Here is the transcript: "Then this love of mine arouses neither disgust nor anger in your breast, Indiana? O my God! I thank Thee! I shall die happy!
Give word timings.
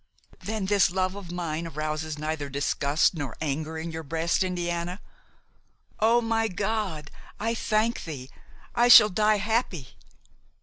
"Then 0.39 0.65
this 0.65 0.89
love 0.89 1.13
of 1.13 1.31
mine 1.31 1.67
arouses 1.67 2.17
neither 2.17 2.49
disgust 2.49 3.13
nor 3.13 3.37
anger 3.39 3.77
in 3.77 3.91
your 3.91 4.01
breast, 4.01 4.43
Indiana? 4.43 4.99
O 5.99 6.21
my 6.21 6.47
God! 6.47 7.11
I 7.39 7.53
thank 7.53 8.05
Thee! 8.05 8.31
I 8.73 8.87
shall 8.87 9.09
die 9.09 9.37
happy! 9.37 9.89